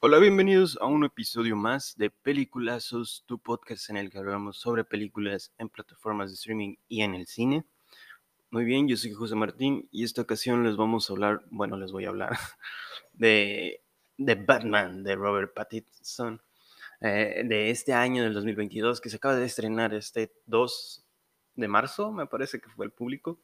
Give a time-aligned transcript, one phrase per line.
[0.00, 4.84] Hola, bienvenidos a un episodio más de Peliculazos, tu podcast en el que hablamos sobre
[4.84, 7.64] películas en plataformas de streaming y en el cine.
[8.50, 11.90] Muy bien, yo soy José Martín y esta ocasión les vamos a hablar, bueno, les
[11.90, 12.30] voy a hablar
[13.12, 13.82] de,
[14.16, 16.40] de Batman de Robert Pattinson,
[17.00, 21.04] eh, de este año del 2022 que se acaba de estrenar este 2
[21.56, 23.40] de marzo, me parece que fue el público.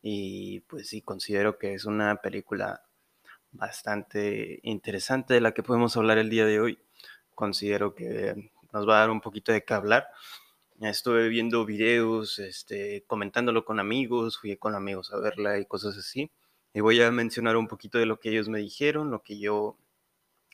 [0.00, 2.87] Y pues sí, considero que es una película
[3.52, 6.78] bastante interesante de la que podemos hablar el día de hoy.
[7.34, 10.08] Considero que nos va a dar un poquito de qué hablar.
[10.80, 16.30] Estuve viendo videos, este, comentándolo con amigos, fui con amigos a verla y cosas así.
[16.72, 19.76] Y voy a mencionar un poquito de lo que ellos me dijeron, lo que yo,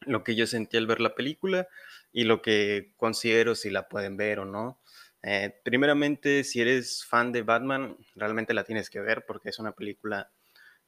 [0.00, 1.68] lo que yo sentí al ver la película
[2.12, 4.80] y lo que considero si la pueden ver o no.
[5.22, 9.72] Eh, primeramente, si eres fan de Batman, realmente la tienes que ver porque es una
[9.72, 10.30] película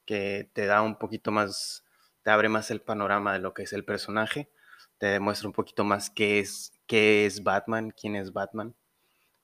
[0.05, 1.83] que te da un poquito más
[2.23, 4.51] te abre más el panorama de lo que es el personaje,
[4.97, 8.75] te demuestra un poquito más qué es, qué es Batman, quién es Batman.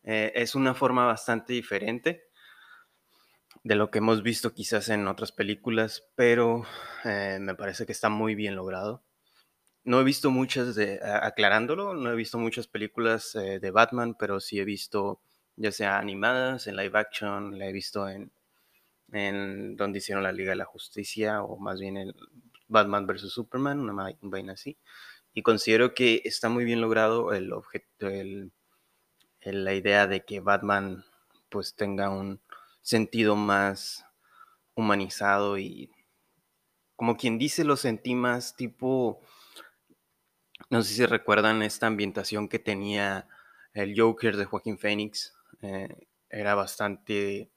[0.03, 2.25] Eh, es una forma bastante diferente
[3.63, 6.65] de lo que hemos visto quizás en otras películas, pero
[7.03, 9.03] eh, me parece que está muy bien logrado.
[9.83, 14.39] No he visto muchas de, aclarándolo, no he visto muchas películas eh, de Batman, pero
[14.39, 15.21] sí he visto
[15.57, 18.31] ya sea animadas, en live action, la he visto en,
[19.11, 22.15] en donde hicieron la Liga de la Justicia, o más bien el
[22.67, 23.31] Batman vs.
[23.31, 24.77] Superman, una vaina así.
[25.33, 28.51] Y considero que está muy bien logrado el objeto, el,
[29.41, 31.03] la idea de que Batman
[31.49, 32.41] pues tenga un
[32.81, 34.05] sentido más
[34.75, 35.91] humanizado y
[36.95, 39.21] como quien dice lo sentí más tipo,
[40.69, 43.27] no sé si recuerdan esta ambientación que tenía
[43.73, 47.51] el Joker de Joaquín Phoenix, eh, era bastante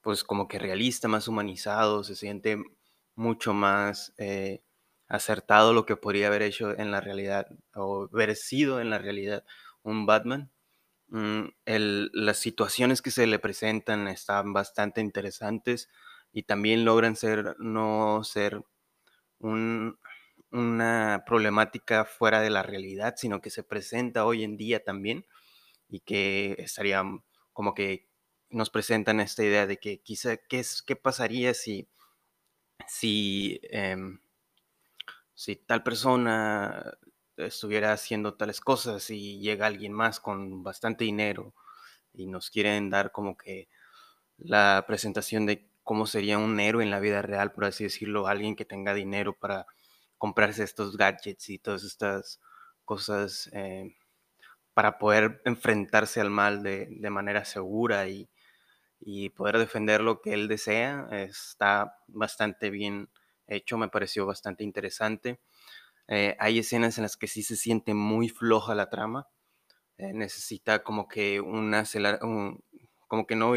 [0.00, 2.58] pues como que realista, más humanizado, se siente
[3.14, 4.62] mucho más eh,
[5.08, 9.44] acertado lo que podría haber hecho en la realidad o haber sido en la realidad
[9.82, 10.50] un Batman.
[11.08, 15.88] Mm, las situaciones que se le presentan están bastante interesantes
[16.32, 18.62] y también logran ser, no ser
[19.40, 25.26] una problemática fuera de la realidad, sino que se presenta hoy en día también
[25.88, 27.02] y que estaría
[27.52, 28.08] como que
[28.50, 31.88] nos presentan esta idea de que quizá qué, es, qué pasaría si
[32.88, 34.20] si, em,
[35.34, 36.96] si tal persona
[37.36, 41.54] estuviera haciendo tales cosas y llega alguien más con bastante dinero
[42.12, 43.68] y nos quieren dar como que
[44.38, 48.56] la presentación de cómo sería un héroe en la vida real, por así decirlo, alguien
[48.56, 49.66] que tenga dinero para
[50.18, 52.40] comprarse estos gadgets y todas estas
[52.84, 53.96] cosas eh,
[54.74, 58.28] para poder enfrentarse al mal de, de manera segura y,
[59.04, 61.08] y poder defender lo que él desea.
[61.10, 63.10] Está bastante bien
[63.46, 65.40] hecho, me pareció bastante interesante.
[66.08, 69.28] Eh, hay escenas en las que sí se siente muy floja la trama.
[69.98, 71.84] Eh, necesita como que una
[73.08, 73.54] como que no,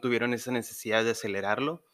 [0.00, 1.84] tuvieron esa necesidad de acelerarlo,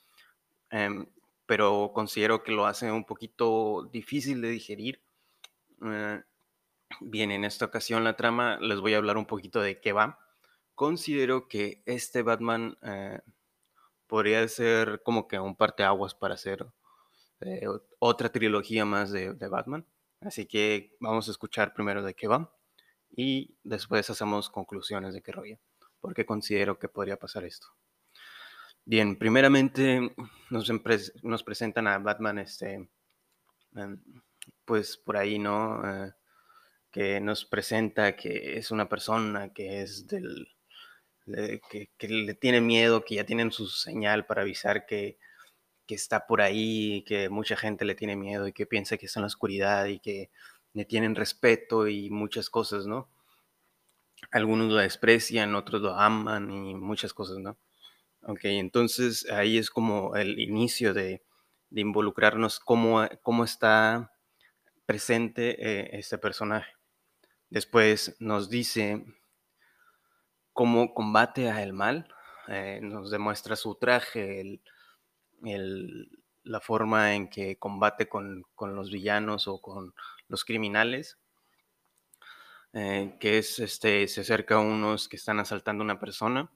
[0.70, 1.06] em,
[1.46, 5.02] pero considero que lo hace un poquito difícil de digerir.
[5.84, 6.22] Eh,
[7.00, 10.23] bien, en esta ocasión la trama les voy a hablar un poquito de qué va
[10.74, 13.20] considero que este Batman eh,
[14.06, 16.66] podría ser como que un parteaguas para hacer
[17.40, 17.66] eh,
[17.98, 19.86] otra trilogía más de, Batman.
[20.20, 22.52] Así que vamos a escuchar primero de qué va
[23.10, 25.58] y después hacemos conclusiones de qué rollo,
[26.00, 27.66] porque considero que podría pasar esto.
[28.84, 30.14] Bien, primeramente
[30.50, 32.88] nos, presentan a Batman, este,
[33.74, 34.02] em,
[34.64, 35.82] pues por ahí, ¿no?
[35.86, 36.12] Eh,
[36.90, 40.54] que nos presenta que es una persona que es del,
[41.26, 45.18] que, le tiene miedo, que ya tienen su señal para avisar que,
[45.88, 49.22] está por ahí, que mucha gente le tiene miedo y que piensa que está en
[49.22, 50.30] la oscuridad y que
[50.72, 53.08] le tienen respeto y muchas cosas, ¿no?
[54.32, 57.58] Algunos lo desprecian, otros lo aman y muchas cosas, ¿no?
[58.22, 61.22] Ok, entonces ahí es como el inicio de,
[61.70, 64.12] involucrarnos cómo, cómo está
[64.86, 66.72] presente eh, este personaje.
[67.50, 69.04] Después nos dice
[70.54, 72.08] cómo combate a el mal.
[72.48, 74.60] Eh, nos demuestra su traje,
[76.44, 79.94] la forma en que combate con, los villanos o con
[80.28, 81.18] los criminales.
[82.72, 86.50] Eh, que es este, se acerca a unos que están asaltando a una persona.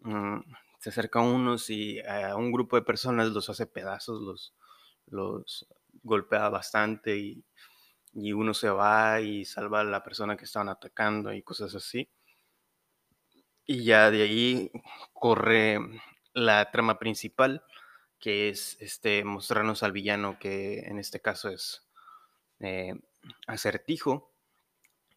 [0.00, 0.40] Mm,
[0.80, 4.54] se acerca a unos y a un grupo de personas los hace pedazos, los,
[5.06, 5.66] los
[6.02, 7.44] golpea bastante y,
[8.14, 12.10] y uno se va y salva a la persona que estaban atacando y cosas así.
[13.66, 14.70] Y ya de ahí
[15.12, 15.78] corre
[16.32, 17.62] la trama principal,
[18.18, 21.86] que es este, mostrarnos al villano, que en este caso es
[22.60, 22.94] eh,
[23.46, 24.30] acertijo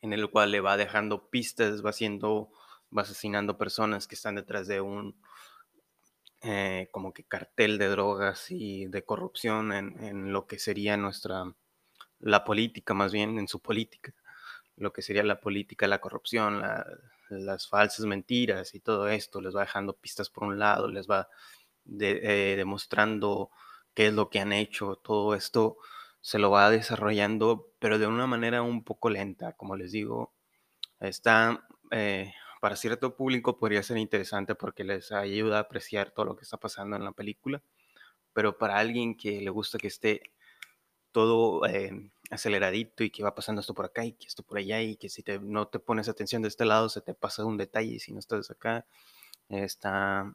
[0.01, 2.51] en el cual le va dejando pistas, va haciendo,
[2.95, 5.15] va asesinando personas que están detrás de un
[6.41, 11.53] eh, como que cartel de drogas y de corrupción en, en, lo que sería nuestra,
[12.19, 14.13] la política más bien, en su política,
[14.75, 16.85] lo que sería la política, la corrupción, la,
[17.29, 21.29] las falsas mentiras y todo esto, les va dejando pistas por un lado, les va
[21.99, 23.51] eh, demostrando
[23.93, 25.77] qué es lo que han hecho, todo esto
[26.21, 30.33] se lo va desarrollando, pero de una manera un poco lenta, como les digo,
[30.99, 36.35] está, eh, para cierto público podría ser interesante porque les ayuda a apreciar todo lo
[36.37, 37.61] que está pasando en la película,
[38.33, 40.21] pero para alguien que le gusta que esté
[41.11, 44.81] todo eh, aceleradito y que va pasando esto por acá y que esto por allá
[44.81, 47.57] y que si te, no te pones atención de este lado se te pasa un
[47.57, 48.85] detalle y si no estás acá
[49.49, 50.33] está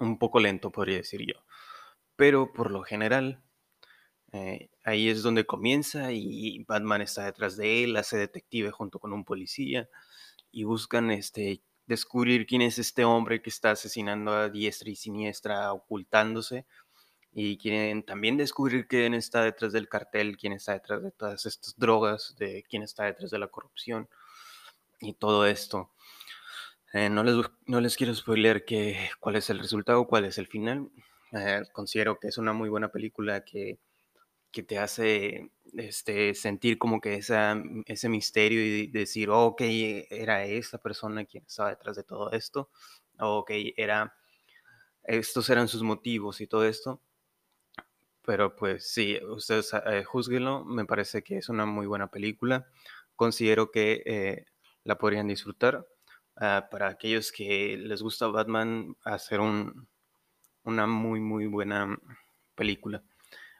[0.00, 1.42] un poco lento podría decir yo.
[2.16, 3.42] Pero por lo general
[4.32, 9.12] eh, ahí es donde comienza y Batman está detrás de él hace detective junto con
[9.12, 9.88] un policía
[10.50, 15.72] y buscan este descubrir quién es este hombre que está asesinando a diestra y siniestra
[15.72, 16.66] ocultándose
[17.32, 21.76] y quieren también descubrir quién está detrás del cartel, quién está detrás de todas estas
[21.78, 24.08] drogas, de quién está detrás de la corrupción
[25.00, 25.90] y todo esto.
[26.92, 27.36] Eh, no, les,
[27.66, 30.90] no les quiero spoiler que, cuál es el resultado, cuál es el final.
[31.32, 33.78] Eh, considero que es una muy buena película que,
[34.50, 39.60] que te hace este, sentir como que esa, ese misterio y decir, oh, ok,
[40.10, 42.70] era esa persona quien estaba detrás de todo esto,
[43.18, 44.14] oh, ok, era,
[45.04, 47.02] estos eran sus motivos y todo esto.
[48.28, 52.66] Pero pues sí, ustedes eh, juzguenlo, me parece que es una muy buena película.
[53.16, 54.44] Considero que eh,
[54.84, 55.86] la podrían disfrutar.
[56.36, 59.88] Ah, para aquellos que les gusta Batman, hacer un,
[60.62, 61.98] una muy, muy buena
[62.54, 63.02] película.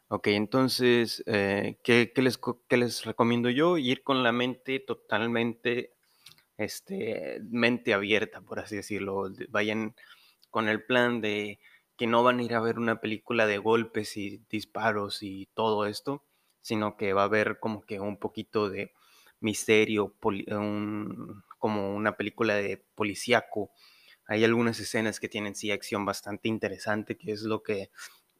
[0.09, 2.38] Ok, entonces, eh, ¿qué, les,
[2.69, 3.79] ¿qué, les, recomiendo yo?
[3.79, 5.94] Ir con la mente totalmente,
[6.59, 9.31] este, mente abierta, por así decirlo.
[9.49, 9.94] Vayan
[10.50, 11.59] con el plan de
[11.99, 15.85] que no van a ir a ver una película de golpes y disparos y todo
[15.85, 16.25] esto,
[16.61, 18.93] sino que va a haber como que un poquito de
[19.41, 20.15] misterio,
[21.59, 23.73] como una película de policíaco.
[24.27, 27.91] Hay algunas escenas que tienen sí acción bastante interesante, que es lo que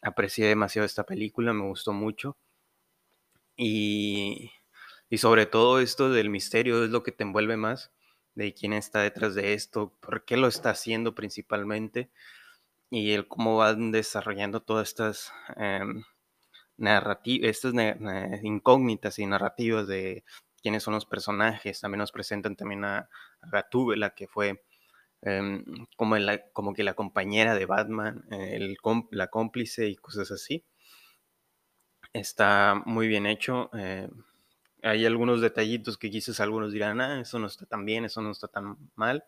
[0.03, 2.37] aprecié demasiado esta película, me gustó mucho.
[3.57, 4.53] Y,
[5.11, 7.91] y sobre todo esto del misterio es lo que te envuelve más,
[8.37, 12.09] de quién está detrás de esto, por qué lo está haciendo principalmente
[12.91, 16.05] y el cómo van desarrollando todas estas em,
[16.77, 17.75] narrativas, estas
[18.43, 20.25] incógnitas y narrativas de
[20.63, 21.81] quiénes son los personajes.
[21.81, 23.09] También nos presentan también a,
[23.43, 24.65] Gatúbela, que fue
[25.23, 25.65] em,
[25.97, 26.17] como,
[26.53, 28.77] como que la compañera de Batman, el,
[29.11, 30.65] la cómplice y cosas así.
[32.13, 33.71] Está muy bien hecho.
[33.75, 34.09] Eh,
[34.83, 38.31] hay algunos detallitos que quizás algunos dirán, ah, eso no está tan bien, eso no
[38.31, 39.25] está tan mal.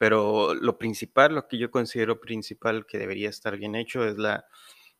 [0.00, 4.46] Pero lo principal, lo que yo considero principal que debería estar bien hecho es la,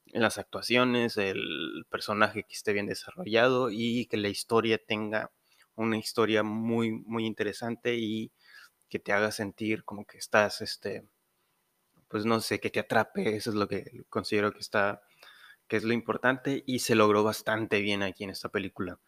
[0.07, 5.33] las actuaciones, el personaje que esté bien desarrollado y que la historia tenga
[5.77, 8.33] una historia muy, muy interesante y
[8.91, 11.09] que te haga sentir como que estás, este,
[12.09, 15.01] pues no sé, que te atrape, eso es lo que considero que está,
[15.69, 18.99] que es lo importante y se logró bastante bien aquí en esta película.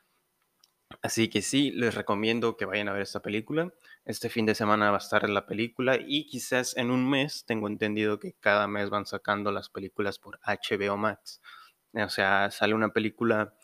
[1.00, 3.72] Así que sí, les recomiendo que vayan a ver esta película.
[4.04, 7.68] Este fin de semana va a estar la película y quizás en un mes, tengo
[7.68, 11.40] entendido que cada mes van sacando las películas por HBO Max.
[11.94, 13.54] O sea, sale una película,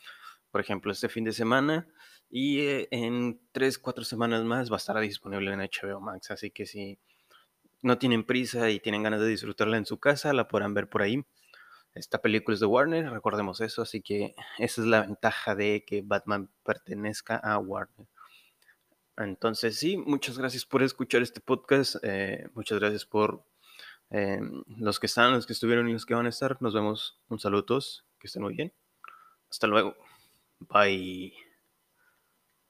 [0.50, 1.88] por ejemplo, este fin de semana
[2.30, 6.30] y eh, en tres, cuatro semanas más va a estar disponible en HBO Max.
[6.30, 6.98] Así que si
[7.82, 11.02] no tienen prisa y tienen ganas de disfrutarla en su casa, la podrán ver por
[11.02, 11.24] ahí.
[11.98, 16.02] Esta película es de Warner, recordemos eso, así que esa es la ventaja de que
[16.02, 18.06] Batman pertenezca a Warner.
[19.16, 21.96] Entonces, sí, muchas gracias por escuchar este podcast.
[22.02, 23.42] Eh, muchas gracias por
[24.10, 24.40] eh,
[24.78, 26.56] los que están, los que estuvieron y los que van a estar.
[26.62, 27.18] Nos vemos.
[27.28, 28.04] Un saludo a todos.
[28.20, 28.72] Que estén muy bien.
[29.50, 29.96] Hasta luego.
[30.60, 31.47] Bye.